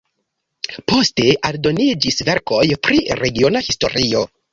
Poste 0.91 1.27
aldoniĝis 1.49 2.17
verkoj 2.29 2.63
pri 2.87 2.99
regiona 3.21 3.63
historio. 3.67 4.25